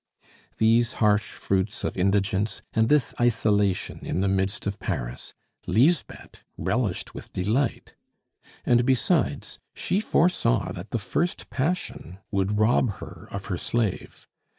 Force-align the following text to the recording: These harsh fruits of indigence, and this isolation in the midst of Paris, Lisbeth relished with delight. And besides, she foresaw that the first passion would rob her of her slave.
These 0.57 0.93
harsh 0.93 1.33
fruits 1.33 1.83
of 1.83 1.95
indigence, 1.95 2.63
and 2.73 2.89
this 2.89 3.13
isolation 3.21 3.99
in 4.03 4.21
the 4.21 4.27
midst 4.27 4.65
of 4.65 4.79
Paris, 4.79 5.35
Lisbeth 5.67 6.43
relished 6.57 7.13
with 7.13 7.31
delight. 7.31 7.93
And 8.65 8.83
besides, 8.83 9.59
she 9.75 9.99
foresaw 9.99 10.71
that 10.71 10.89
the 10.89 10.97
first 10.97 11.51
passion 11.51 12.17
would 12.31 12.57
rob 12.57 12.93
her 12.95 13.27
of 13.29 13.45
her 13.45 13.59
slave. 13.59 14.25